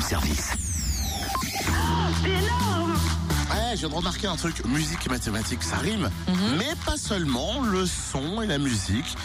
[0.00, 0.50] room service.
[2.22, 2.94] C'est énorme
[3.50, 6.08] Ouais, je viens de remarquer un truc, musique et mathématiques, ça rime,
[6.56, 9.16] mais pas seulement, le son et la musique.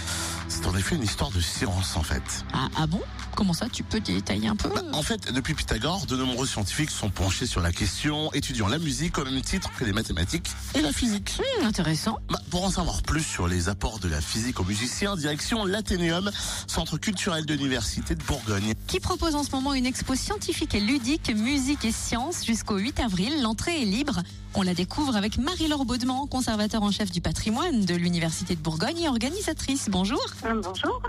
[0.47, 2.43] C'est en effet une histoire de science en fait.
[2.53, 3.01] Ah, ah bon?
[3.35, 6.89] Comment ça Tu peux détailler un peu Bah, en fait, depuis Pythagore, de nombreux scientifiques
[6.89, 10.81] sont penchés sur la question, étudiant la musique au même titre que les mathématiques et
[10.81, 11.37] la physique.
[11.61, 12.17] Hmm, Intéressant.
[12.29, 16.31] Bah, pour en savoir plus sur les apports de la physique aux musiciens, direction l'Athénéum,
[16.67, 18.73] centre culturel de l'Université de Bourgogne.
[18.87, 22.99] Qui propose en ce moment une expo scientifique et ludique, musique et sciences jusqu'au 8
[23.01, 23.41] avril.
[23.41, 24.21] L'entrée est libre.
[24.53, 28.99] On la découvre avec Marie-Laure Baudement, conservateur en chef du patrimoine de l'Université de Bourgogne
[29.01, 29.87] et organisatrice.
[29.89, 30.23] Bonjour.
[30.41, 31.01] Bonjour.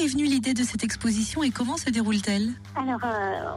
[0.00, 2.48] Est venue l'idée de cette exposition et comment se déroule-t-elle?
[2.78, 3.50] Euh,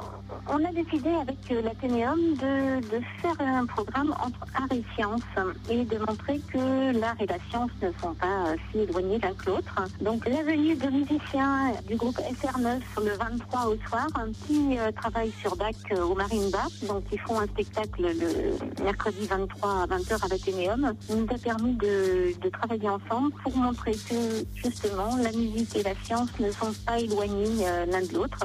[0.50, 5.22] on a décidé avec l'Athénéum de, de faire un programme entre art et science
[5.70, 9.50] et de montrer que l'art et la science ne sont pas si éloignés l'un que
[9.50, 9.76] l'autre.
[10.02, 14.08] Donc, la venue de musiciens du groupe SR9 le 23 au soir
[14.48, 16.64] qui euh, travaillent sur Bach euh, au Marimba.
[16.88, 20.94] Donc, ils font un spectacle le mercredi 23 à 20h à l'Athénéum.
[21.10, 25.96] nous a permis de, de travailler ensemble pour montrer que justement la musique et la
[26.04, 28.40] science ne sont pas éloignés euh, l'un de l'autre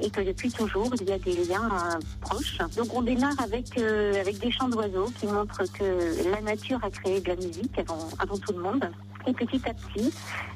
[0.00, 2.58] et que depuis toujours il y a des liens euh, proches.
[2.76, 6.90] Donc on démarre avec euh, avec des chants d'oiseaux qui montrent que la nature a
[6.90, 8.88] créé de la musique avant, avant tout le monde.
[9.26, 10.10] Et petit à petit,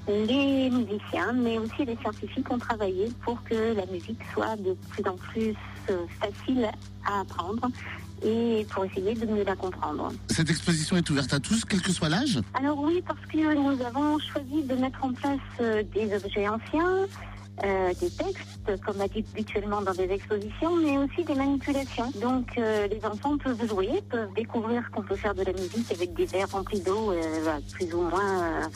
[0.08, 5.04] les musiciens, mais aussi les scientifiques ont travaillé pour que la musique soit de plus
[5.06, 5.54] en plus
[5.90, 6.68] euh, facile
[7.04, 7.68] à apprendre
[8.24, 10.12] et pour essayer de mieux la comprendre.
[10.28, 12.38] Cette exposition est ouverte à tous, quel que soit l'âge?
[12.54, 17.06] Alors oui, parce que nous avons choisi de mettre en place euh, des objets anciens,
[17.64, 22.10] euh, des textes, comme habituellement dans des expositions, mais aussi des manipulations.
[22.20, 26.12] Donc euh, les enfants peuvent jouer, peuvent découvrir qu'on peut faire de la musique avec
[26.14, 28.70] des verres remplis d'eau, euh, voilà, plus ou moins.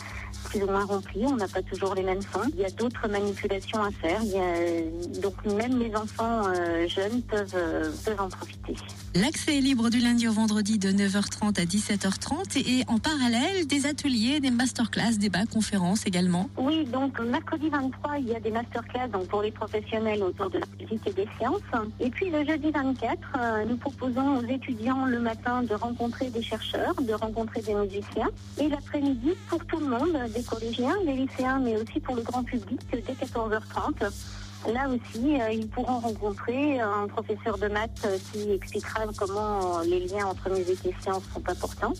[0.51, 2.49] plus ou moins remplis, on n'a pas toujours les mêmes sons.
[2.55, 4.21] Il y a d'autres manipulations à faire.
[4.23, 8.77] Il y a, donc même les enfants euh, jeunes peuvent, euh, peuvent en profiter.
[9.15, 13.87] L'accès est libre du lundi au vendredi de 9h30 à 17h30 et en parallèle des
[13.87, 16.49] ateliers, des masterclass, débats, conférences également.
[16.57, 18.76] Oui, donc mercredi 23, il y a des masterclass
[19.11, 21.61] donc pour les professionnels autour de la musique et des sciences.
[22.01, 26.43] Et puis le jeudi 24, euh, nous proposons aux étudiants le matin de rencontrer des
[26.43, 28.29] chercheurs, de rencontrer des musiciens.
[28.59, 32.43] Et l'après-midi, pour tout le monde, des collégiens, des lycéens, mais aussi pour le grand
[32.43, 34.11] public, dès 14h30.
[34.73, 40.01] Là aussi, euh, ils pourront rencontrer un professeur de maths euh, qui expliquera comment les
[40.01, 41.93] liens entre musique et sciences sont importants